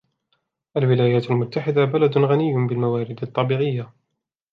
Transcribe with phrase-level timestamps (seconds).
[0.77, 3.93] الولايات المتحدة بلد غني بالموارد الطبيعية.